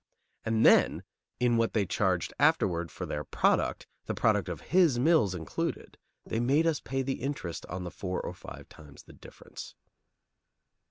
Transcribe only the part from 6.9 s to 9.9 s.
the interest on the four or five times the difference.